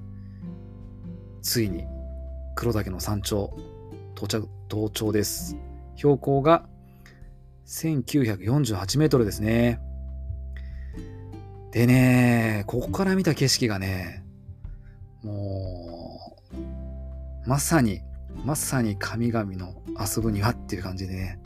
[1.41, 1.85] ついに
[2.55, 3.53] 黒岳の山頂、
[4.15, 5.57] 到着、登頂です。
[5.95, 6.67] 標高が
[7.67, 9.79] 1948メートルですね。
[11.71, 14.25] でね、ここから見た景色がね、
[15.23, 16.37] も
[17.45, 18.01] う、まさに、
[18.45, 21.39] まさに神々の遊ぶ庭っていう感じでね、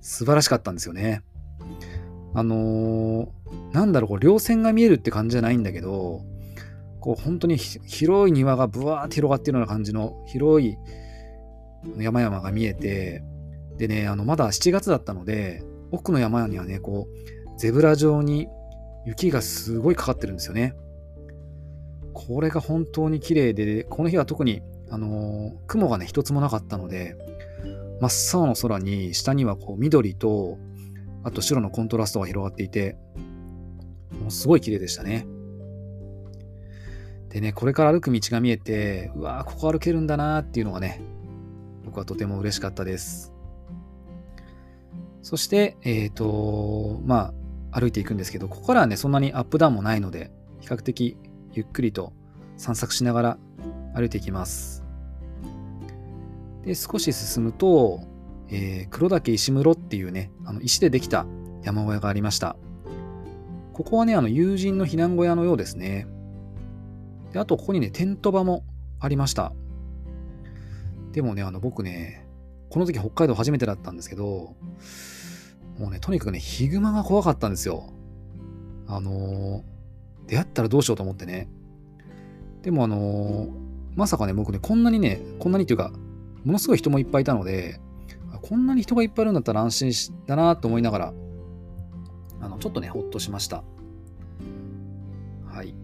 [0.00, 1.22] 素晴らしかったんですよね。
[2.34, 3.28] あのー、
[3.72, 6.22] なんだろう、こう、稜線が見えるって感じじゃないんだけど、
[7.00, 10.76] こう、本当に広い庭がブワーって広がってるような感じの広い
[11.98, 13.22] 山々が見えて、
[13.78, 18.48] でね、あの、まだ7月だったので、奥の山にはね、こう、ゼブラ状に
[19.06, 20.74] 雪がすごいかかってるんですよね。
[22.12, 27.16] これが本当に綺麗で、この日は特に、あの、雲がね、一つもなかったので、
[28.00, 30.58] 真っ青の空に、下にはこう緑と、
[31.22, 32.96] あと白のコントラストが広がっていて、
[34.20, 35.26] もうすごい綺麗でしたね。
[37.28, 41.00] でね、これから歩く道が見えて、うわーここ歩けるんだなーっていうのがね、
[41.84, 43.32] 僕はとても嬉しかったです。
[45.22, 47.32] そして、えっ、ー、と、ま
[47.70, 51.16] あ、歩いていくんですけど、ここからはね、そんなにアップダウンもないので、比較的
[51.52, 52.12] ゆっくりと
[52.56, 53.38] 散策しながら
[53.94, 54.84] 歩いていきます。
[56.64, 58.00] で、少し進むと、
[58.48, 61.26] えー、黒岳石室っていうね、あの石でできた
[61.62, 62.56] 山小屋がありました。
[63.72, 66.06] ここはね、あの友人の避難小屋のようですね。
[67.32, 68.64] で、あとここにね、テント場も
[68.98, 69.52] ありました。
[71.12, 72.26] でもね、あの僕ね、
[72.68, 74.54] この時北海道初めてだったんですけど、
[75.78, 77.92] もうね、とにかくね、ヒグマが怖かったんですよ。
[78.86, 79.62] あのー、
[80.26, 81.48] 出会ったらどうしようと思ってね。
[82.62, 83.69] でもあのー、
[84.00, 85.92] まさかね、僕ね、こんなにね、こんなにっていうか、
[86.44, 87.78] ものすごい人もいっぱいいたので、
[88.40, 91.14] こんなに人がいっぱいいるんだったら安心だなと思いながら、
[92.40, 93.62] あの、ちょっとね、ほっとしました。
[95.46, 95.74] はい。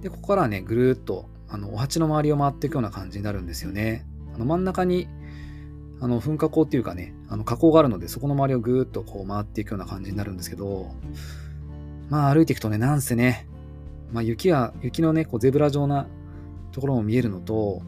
[0.00, 4.06] で、ここからはね、ぐるっと、あの、お鉢の周りを回っていくような感じになるんですよね。
[4.34, 5.08] あの、真ん中に、
[6.00, 10.94] あの、噴火口っていうかね、あの、火口があるので、そこの周りをぐーっとこう回っていくような感じになるんですけど、
[12.08, 13.46] まあ、歩いていくとね、なんせね、
[14.12, 16.06] まあ、雪や、雪のね、こう、ゼブラ状な
[16.72, 17.82] ところも見えるのと、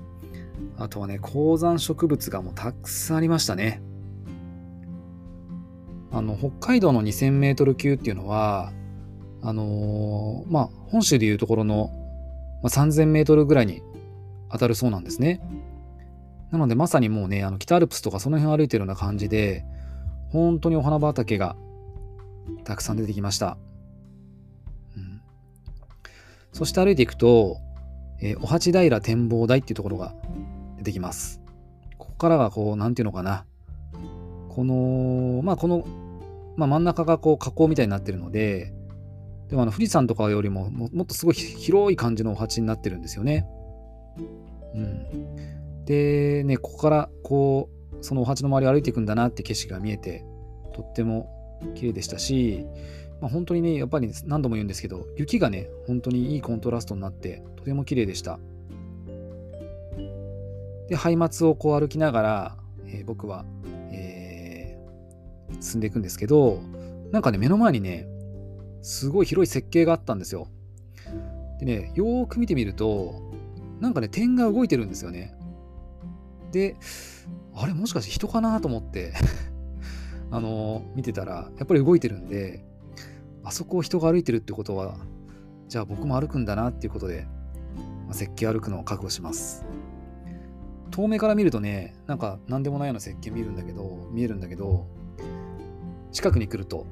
[0.77, 3.83] あとはね、高山植物がもうたくさんありましたね。
[6.11, 8.73] あの、北海道の2000メートル級っていうのは、
[9.43, 11.91] あのー、まあ、本州でいうところの、
[12.63, 13.83] まあ、3000メートルぐらいに
[14.51, 15.41] 当たるそうなんですね。
[16.51, 19.65] なので、まさにもうね、あの、北アルプスとかその辺歩いてるような感じで、
[20.31, 21.57] 本当にお花畑が
[22.65, 23.59] たくさん出てきました。
[26.53, 27.59] そして歩いていくと、
[28.21, 30.15] えー、お鉢平展望台っていうところが
[30.77, 31.41] 出てきます。
[31.99, 33.45] ここからがこう、なんていうのかな。
[34.49, 35.85] この、まあこの、
[36.57, 38.73] まあ真ん中がこう河口みたいになってるので、
[39.49, 43.47] でもあの富士山とかよりももっとすごい広い感じのお鉢になってるんですよね。
[44.75, 45.85] うん。
[45.85, 50.25] で、ね、ここからこう、そのお鉢の周りを歩いていくんだなって景色が見えて、
[50.75, 51.31] とっても
[51.75, 52.67] 綺麗でしたし、
[53.21, 58.39] まあ、本当にね、やっぱり何度も言うんですけど、雪がね、本当にいいコントラストになって、とても綺麗でした。
[60.89, 63.45] で、ハイマツをこう歩きながら、えー、僕は、
[63.93, 66.61] えー、進んでいくんですけど、
[67.11, 68.09] なんかね、目の前にね、
[68.83, 70.49] すごい広い設計があったんですよ。
[71.59, 73.33] でね、よーく見てみると、
[73.81, 75.35] なんかね、点が動いてるんですよね。
[76.53, 76.77] で、
[77.55, 79.13] あれもしかして人かなと思って
[80.31, 82.65] あのー、見てたら、やっぱり動いてるんで、
[83.49, 84.99] あそこを人が歩いてるってことは、
[85.69, 87.27] じゃあ僕も歩くんだなっていうことで、
[88.05, 89.65] まあ、設計歩くのを覚悟します。
[90.91, 94.87] 遠目から見るとね、なんか何でもないような設計見るんだけど、見えるんだけど、
[96.13, 96.87] 近くに来ると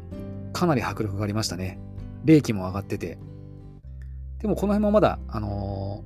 [0.54, 1.78] かなり迫力がありましたね。
[2.24, 3.18] 冷気も上がってて。
[4.38, 6.04] でもこの辺もまだ、あの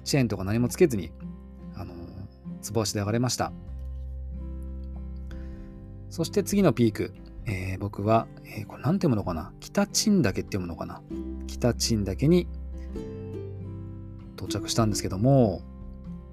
[0.00, 1.12] ー、チェーンとか何もつけずに、
[1.76, 1.96] あのー、
[2.62, 3.52] つぼ足で上がれました。
[6.10, 7.12] そして次のピーク、
[7.50, 9.52] えー、僕は、えー、これ何て読むのかな？
[9.58, 11.00] 北陳岳って読むのかな？
[11.46, 12.46] 北陳岳に
[14.36, 15.62] 到着したんですけども、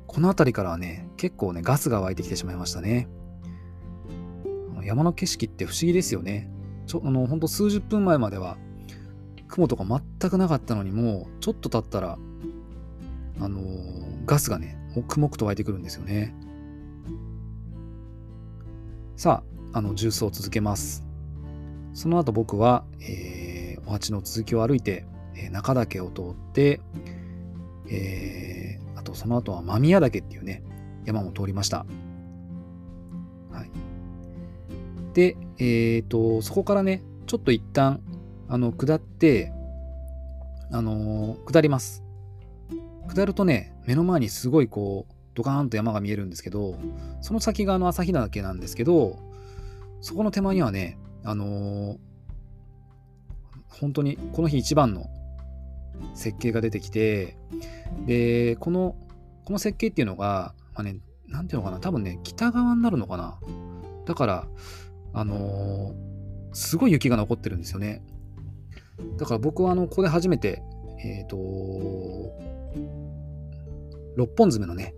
[0.08, 3.08] この辺りからはね、結構ね、ガスが湧いてきてしまいましたね。
[4.84, 6.52] 山の景色って不思議ですよね。
[6.86, 8.58] ちょあの、ほんと数十分前までは、
[9.48, 12.20] 雲とか全くなかったのにもう、ちょっと経ったら、
[13.40, 16.36] あのー、ガスがね、黙々と湧いてくるんですよね。
[19.16, 21.05] さあ、あの、重曹を続けます。
[22.06, 26.80] その後僕は、えー、お鉢の続きを歩いて、えー、中岳を通って、
[27.90, 30.62] えー、あとその後は間宮岳っていうね、
[31.06, 31.88] 山も通りました。
[33.50, 33.72] はい。
[35.16, 38.02] で、えっ、ー、と、そこからね、ちょっと一旦、
[38.50, 39.52] あの、下って、
[40.72, 42.04] あの、下ります。
[43.08, 46.78] 下るとね、目の前にすごいこう、ドカーンと山が見えるんですけど、
[47.22, 49.18] その先があの朝日岳なんですけど、
[50.02, 51.98] そこの手前にはね、あのー、
[53.68, 55.10] 本当にこの日一番の
[56.14, 57.38] 設計が出てきて、
[58.06, 58.96] で、この、
[59.46, 63.40] この設計っていうのが、まあね、なんていうのかな、多分ね、北側になるのかな。
[64.06, 64.48] だから、
[65.14, 65.94] あのー、
[66.54, 68.04] すごい雪が残ってるんですよね。
[69.18, 70.62] だから僕はあの、ここで初めて、
[71.04, 71.36] えっ、ー、と、
[74.18, 74.94] 6本爪のね、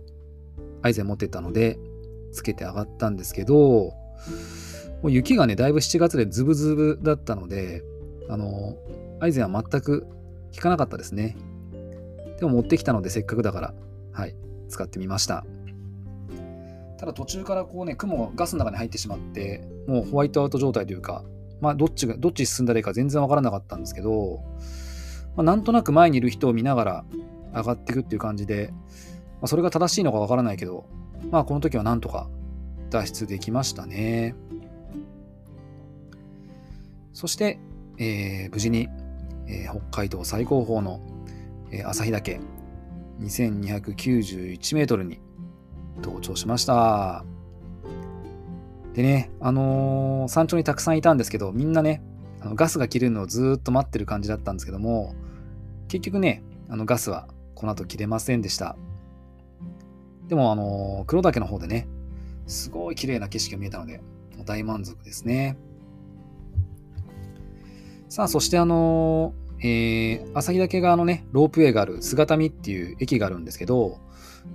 [0.82, 1.78] アイゼン持ってたので、
[2.32, 3.92] つけて上がったんですけど、
[5.02, 7.82] もう雪がね、だいぶ7月でズブズブだったので、
[8.28, 8.76] あの、
[9.20, 10.06] アイゼンは全く
[10.54, 11.36] 効かなかったですね。
[12.38, 13.74] でも持ってきたのでせっかくだから、
[14.12, 14.34] はい、
[14.68, 15.44] 使ってみました。
[16.98, 21.24] ただ途中からこうね、雲がガスの中に入ってしまって、もうホワイトアウト状態というか、
[21.60, 24.40] まあどっちが、どっち進んだらいいか全然わからなかったんですけど、
[25.36, 27.04] まあ、なんとなく前にいる人を見ながら
[27.54, 30.86] 上がっていくっていう感じで、まあ、それが正しいのかわからないけど、
[31.30, 32.28] まあこの時はなんとか
[32.90, 34.34] 脱出できましたね。
[37.18, 37.58] そして、
[37.98, 38.88] えー、無事に、
[39.48, 41.00] えー、北海道最高峰の、
[41.72, 42.38] えー、旭岳
[43.18, 45.18] 2291メートルに
[46.00, 47.24] 登頂しました。
[48.94, 52.04] でね、あのー、山頂にたくさんいたんですけど、みんなね、
[52.40, 55.16] あのガスが切れるのをずっと待ってる感じだったんですけども、
[55.88, 57.26] 結局ね、あのガスは
[57.56, 58.76] この後切れませんでした。
[60.28, 61.88] でも、あのー、黒岳の方でね、
[62.46, 64.00] すごい綺麗な景色が見えたので、
[64.44, 65.58] 大満足ですね。
[68.08, 73.98] さあ、そしてあのー、えー、旭岳側のね、ロープウェイがある姿見っていう駅があるんですけど、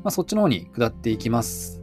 [0.03, 1.81] まあ、そっちの方に下っていきます。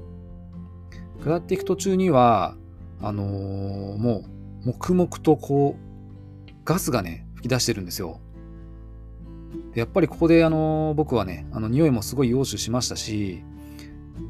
[1.22, 2.56] 下っていく途中には、
[3.00, 4.24] あのー、も
[4.64, 8.20] う、黙々とこう、ガスがね、吹き出してるんですよ。
[9.74, 13.44] やっぱりここで、あのー、僕はね、あの、匂いもすごい揚取しましたし、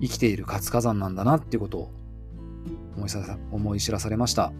[0.02, 1.90] 生きている活火山なんだなっていうことを
[3.50, 4.52] 思い知らされました。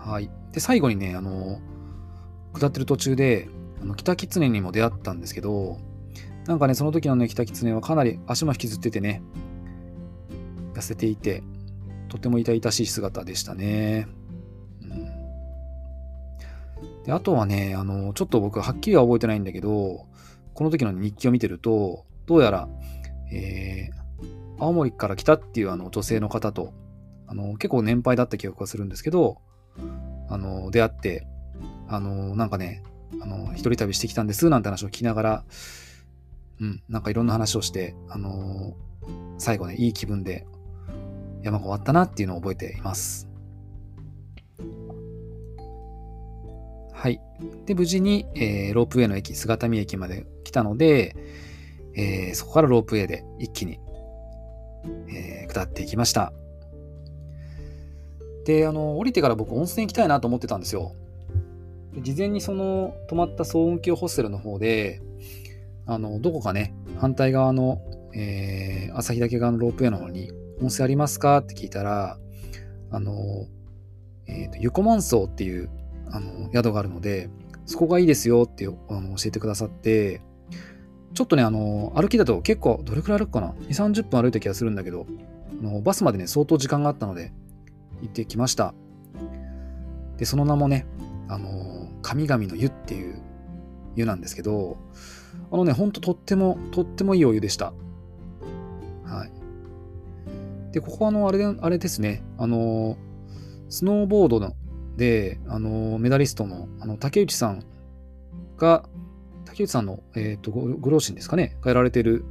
[0.00, 0.30] はい。
[0.52, 1.60] で、最後にね、あの、
[2.54, 3.48] 下ってる途中で、
[3.82, 5.78] あの北狐にも出会ったんですけど、
[6.46, 9.22] なんかね、その時のね、北狐はかなり足も引きずっててね、
[10.74, 11.42] 痩せていて、
[12.08, 14.08] とても痛々しい姿でしたね。
[14.82, 15.04] うん、
[17.04, 20.06] であとはね、あの、ちょっと僕はっきりは覚えてないんだけど、
[20.54, 22.68] この時の日記を見てると、どうやら、
[23.32, 26.72] えー、青森から来たっていうあの女性の方と、
[27.26, 29.38] あの結構年配だった記憶がするんですけど、
[30.28, 31.26] あの出会って、
[31.88, 32.82] あのなんかね、
[33.20, 35.44] あの一人旅してきたんですなんて話を聞きながら、
[36.60, 38.74] うん、なんかいろんな話をして、あの
[39.38, 40.46] 最後ね、いい気分で
[41.42, 43.28] 山が終わったなっていうのを覚えています。
[46.92, 47.18] はい。
[47.64, 51.16] で、無事に、えー、ロープウェイの駅、姿見駅まで来たので、
[51.96, 53.80] えー、そこからロープウェイで一気に、
[55.08, 56.32] え、下っていきました。
[58.44, 60.94] で、あの、降りてから僕温泉行きたいなと思ってたんですよ。
[61.94, 65.02] で事前にその泊まった騒音橋ホステルの方で、
[65.86, 67.80] あの、どこかね、反対側の、
[68.14, 72.18] えー、旭岳側のロープウェイの方に温泉ありますかって聞いたら、
[72.90, 73.46] あの、
[74.26, 75.68] えっ、ー、と、ユコマンソウっていう
[76.10, 77.28] あの宿があるので、
[77.66, 80.22] そこがいいですよってあの教えてくださって、
[81.14, 85.06] ちょっとね、あの、歩きだと結構、どれくらい歩くかな ?2、30分歩いた気がするんだけど、
[85.60, 87.32] あのバスまでね、相当時間があったので、
[88.02, 88.74] 行ってきました。
[90.16, 90.86] で、その名もね、
[91.28, 93.22] あの、神々の湯っていう
[93.96, 94.78] 湯なんですけど、
[95.50, 97.72] あのね、ほんととっても、とってもいいお湯でした。
[99.04, 100.72] はい。
[100.72, 102.96] で、ここはあの、あれあれですね、あの、
[103.68, 104.54] スノーボードの
[104.96, 107.64] で、あの、メダリストの、あの、竹内さん
[108.56, 108.88] が、
[109.44, 112.24] 竹内さんの、えーと、ご両親ですかね、がやられてる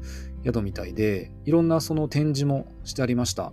[0.46, 3.52] 宿みたいで、いろんなその展示もしてありました。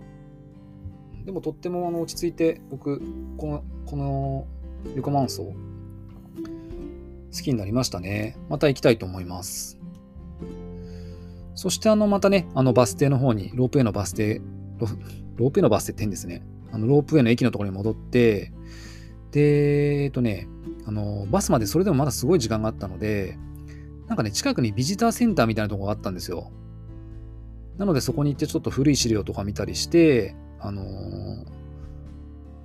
[1.27, 3.01] でもとってもあの落ち着いて、僕、
[3.35, 4.47] この、この
[4.95, 5.53] 横マンソ好
[7.31, 8.37] きになりましたね。
[8.47, 9.77] また行きたいと思います。
[11.53, 14.41] そしてあの、またね、あのバス停の方に、ロープウェイのバス停、
[14.79, 14.87] ロ
[15.35, 16.43] ロープウェイのバス停って変ですね。
[16.71, 18.53] あの、ロープウェイの駅のところに戻って、
[19.31, 20.47] で、えっとね、
[20.85, 23.37] あの、バスまでそれでもまだすごい時間があったので、
[24.07, 26.53] なんかね、近くにビジターセンターみたいなとこがあったんですよ。
[27.77, 31.45] なのでそこに行ってちょっと古い資料とか見たりして、あのー、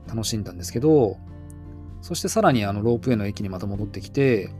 [0.08, 1.16] 楽しんだんですけど、
[2.00, 4.50] そしてさらにあのロープウェイの駅にまた戻ってきて、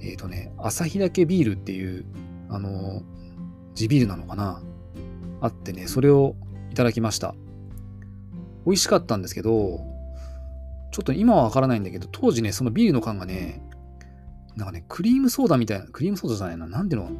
[0.00, 2.04] えっ、ー、とね、旭岳ビールっていう、
[2.48, 3.02] あのー、
[3.74, 4.62] 地ビールなのかな？
[5.40, 6.36] あってね、それを
[6.70, 7.34] いただきました。
[8.66, 9.80] 美味しかったんですけど、
[10.92, 13.62] ちょっと今はわからないんだけど、当時ね、そのビールの缶がね、
[14.56, 17.10] なんかね、クリームソーダみたいな、クリームソーダじゃないな、なんていうの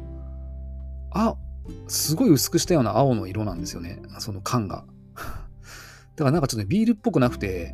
[1.11, 1.35] あ、
[1.87, 4.85] すごい薄くしたような青の色なんですよね、その缶が。
[6.21, 7.73] だからなんかちょっと、ね、ビールっぽくなくて、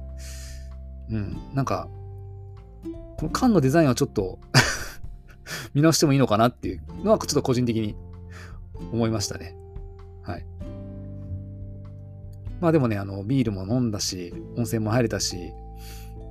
[1.10, 1.90] うん、なんか、
[3.18, 4.40] この缶のデザインはちょっと
[5.76, 7.98] 見直してもいいのかなっていうのはちょっと個人的に
[8.94, 9.54] 思いましたね。
[10.22, 10.46] はい。
[12.62, 15.52] まあでもね、あの、ビールも飲んだし、温泉も入れたし、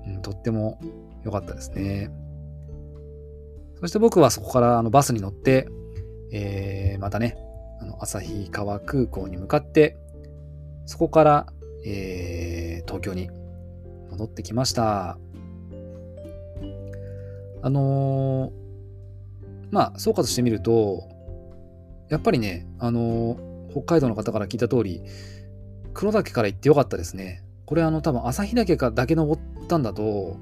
[0.06, 0.80] うん、とっても
[1.22, 2.10] 良かったですね。
[3.78, 5.68] そして僕はそこからあのバスに乗って、
[6.32, 7.36] えー、またね、
[7.82, 9.98] あの旭川空港に向かって、
[10.86, 11.46] そこから、
[11.86, 13.30] えー、東京に
[14.10, 15.18] 戻ってきました。
[17.62, 18.52] あのー、
[19.70, 21.08] まあ、総括してみると、
[22.08, 25.02] やっぱりね、あのー、北海道の方から聞いた通り、
[25.94, 27.42] 黒岳から行ってよかったですね。
[27.66, 30.36] これあの多分旭岳かだけ登ったんだと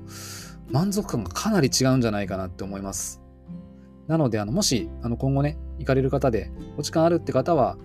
[0.71, 3.23] 満足感がかなり違うんじゃないかなって思います。
[4.07, 7.79] なのであのもしあの今後ね行かれる方でお時間あるって方は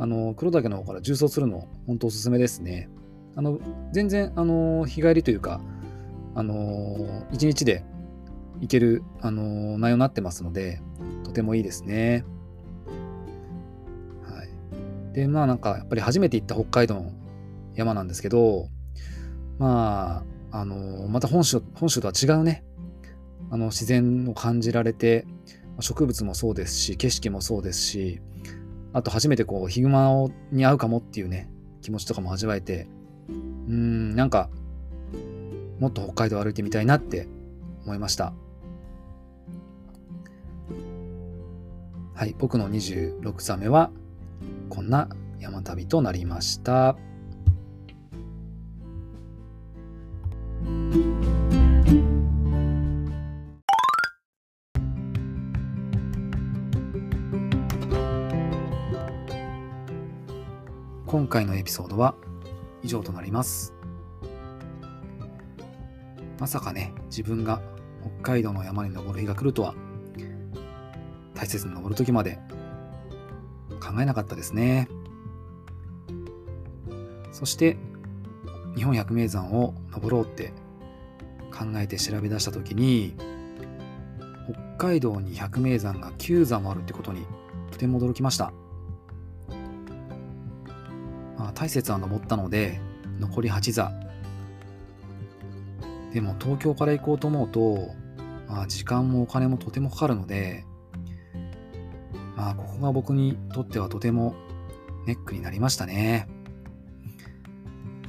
[0.00, 2.88] あの黒岳の方から重走するの本当おすすめですね。
[3.36, 3.60] あの
[3.92, 5.60] 全然あの日帰りというか
[6.34, 7.84] あの1日で
[8.60, 10.80] 行けるあの内容になってますので
[11.22, 12.24] とてもいいですね。
[14.22, 17.12] はい、でまあなんかやっぱり初めて行った北海道の
[17.74, 18.68] 山なんですけど
[19.58, 22.64] まああのまた本州本州とは違うね
[23.50, 25.26] あの自然を感じられて
[25.78, 28.20] 植物もそうですし景色もそうですし
[28.92, 31.50] あと初めてこうヒグマに会うかもっていうね
[31.82, 32.88] 気持ちとかも味わえて
[33.28, 34.50] うんなんか
[35.78, 37.28] もっと北海道歩いてみたいなって
[37.84, 38.32] 思いました
[42.14, 43.90] はい僕の26座目は
[44.68, 46.96] こんな山旅となりました。
[61.10, 62.14] 今回のエピソードは
[62.84, 63.74] 以上となります。
[66.38, 67.60] まさかね、自分が
[68.22, 69.74] 北海道の山に登る日が来るとは、
[71.34, 72.38] 大切に登る時まで
[73.80, 74.88] 考えなかったですね。
[77.32, 77.76] そして、
[78.76, 80.52] 日本百名山を登ろうって
[81.52, 83.16] 考えて調べ出した時に、
[84.78, 87.26] 北海道に百名山が9山もあるってことに
[87.72, 88.52] とても驚きました。
[91.52, 92.80] 大雪は登ったので
[93.18, 93.92] 残り8座。
[96.12, 97.94] でも東京から行こうと思うと、
[98.48, 100.64] まあ、時間もお金もとてもかかるので
[102.36, 104.34] まあここが僕にとってはとても
[105.06, 106.28] ネックになりましたね。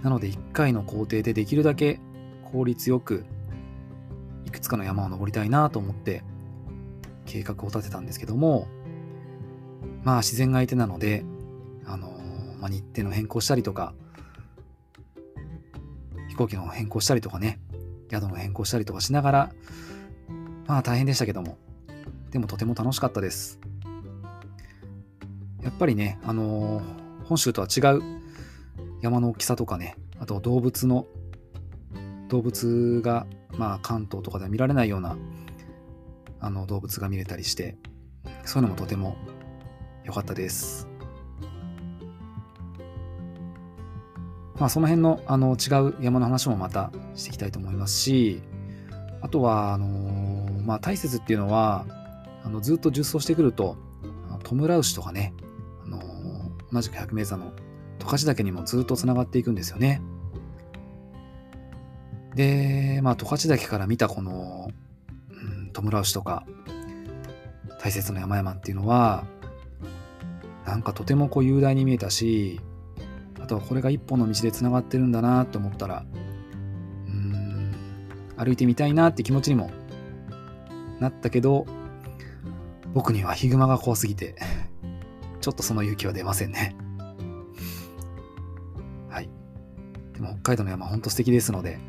[0.01, 1.99] なので1回の工程でできるだけ
[2.51, 3.25] 効率よく
[4.45, 6.23] いくつかの山を登りたいなと思って
[7.25, 8.67] 計画を立てたんですけども
[10.03, 11.23] まあ自然が相手なので
[11.85, 12.20] あの
[12.61, 13.93] まあ、日程の変更したりとか、
[16.29, 17.59] 飛行機の変更したりとかね、
[18.11, 19.51] 宿の変更したりとかしながら、
[20.67, 21.57] まあ大変でしたけども、
[22.29, 23.59] でもとても楽しかったです。
[25.63, 28.01] やっぱりね、あのー、本州とは違う
[29.01, 31.07] 山の大きさとかね、あと動物の、
[32.29, 33.25] 動物が、
[33.57, 35.17] まあ関東とかでは見られないような、
[36.39, 37.75] あの動物が見れたりして、
[38.45, 39.17] そういうのもとても
[40.03, 40.90] 良かったです。
[44.61, 48.43] まあ、その辺のあの違う山の話もまたしていきたいと思いますし、
[49.19, 51.83] あとは、あのー、まあ、大雪っていうのは、
[52.43, 53.75] あのずっと重走してくると、
[54.43, 55.33] トムラウシとかね、
[55.83, 56.03] あのー、
[56.71, 57.53] 同じく百名山の
[57.97, 59.99] 十勝岳にもずっとつながっていくんですよね。
[62.35, 64.69] で、まあ、十勝岳から見たこの、
[65.31, 65.33] う
[65.69, 66.45] ん、トムラウシとか、
[67.83, 69.23] 大雪の山々っていうのは、
[70.67, 72.61] なんかとてもこう雄大に見えたし、
[73.51, 76.05] とこれが一本の道でつながってるんだなと思ったら
[77.05, 77.75] うん
[78.37, 79.69] 歩いてみたいなって気持ちにも
[81.01, 81.65] なったけど
[82.93, 84.35] 僕にはヒグマが怖すぎて
[85.41, 86.75] ちょっとその勇気は出ませんね。
[89.09, 89.29] はい。
[90.13, 91.79] でも北海道の山ほんと素敵ですので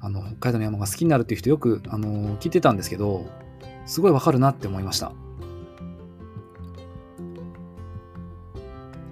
[0.00, 3.26] あの北海道の山が好きになるっていう人よくあの聞いてたんですけど
[3.84, 5.12] すごいわかるなって思いました。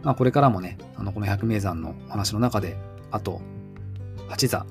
[0.02, 2.76] まあ、これからもね、あのこの百名山の話の中で、
[3.10, 3.40] あと
[4.28, 4.66] 8座、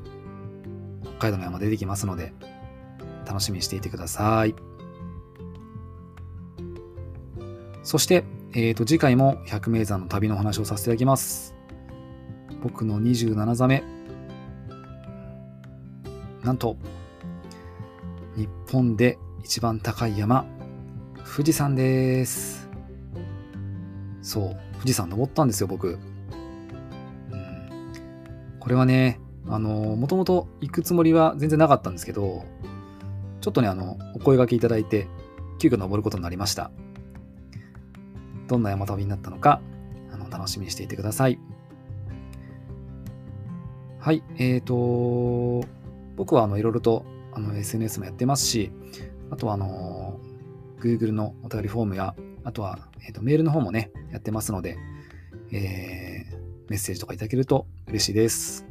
[1.17, 2.33] 北海道の山出てきますので、
[3.25, 4.55] 楽しみにしていてください。
[7.83, 11.55] そして、えー、と次回も百名山の旅の話をさせていただきます。
[12.61, 13.83] 僕の27座目。
[16.43, 16.77] なんと、
[18.35, 20.45] 日本で一番高い山、
[21.35, 22.69] 富士山です。
[24.21, 25.99] そう、富士山登ったんですよ、僕。
[28.63, 32.45] これはね、あの、もともと行くつもりは全然なかったんですけど、
[33.41, 35.09] ちょっとね、あの、お声がけいただいて、
[35.59, 36.71] 急遽登ることになりました。
[38.47, 39.59] どんな山旅になったのか、
[40.13, 41.39] あの楽しみにしていてください。
[43.99, 45.67] はい、えーと、
[46.15, 47.03] 僕はあのいろいろと
[47.33, 48.71] あの SNS もやってますし、
[49.29, 50.21] あとはあの、
[50.79, 54.77] Google のお便りフォームや、あとは、えーと、メールの方もね、やってますので、
[55.51, 56.12] えー、
[56.69, 58.65] メッセージとかいただけると嬉しいです。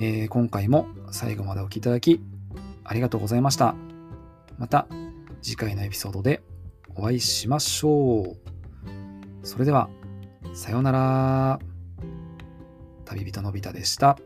[0.00, 2.20] えー、今回も最後までお聴きいただき
[2.84, 3.74] ありがとうございました。
[4.58, 4.86] また
[5.42, 6.42] 次回のエピソードで
[6.94, 8.36] お会いしましょう。
[9.42, 9.88] それでは、
[10.54, 11.60] さようなら。
[13.04, 14.18] 旅人のび太でした。